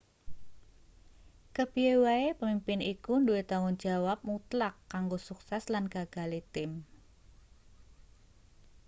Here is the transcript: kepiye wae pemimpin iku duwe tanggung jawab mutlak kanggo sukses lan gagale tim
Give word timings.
kepiye 1.55 1.93
wae 2.03 2.29
pemimpin 2.39 2.79
iku 2.93 3.13
duwe 3.25 3.41
tanggung 3.49 3.77
jawab 3.83 4.17
mutlak 4.27 4.75
kanggo 4.91 5.17
sukses 5.27 5.63
lan 5.73 5.85
gagale 5.93 6.39
tim 6.53 6.71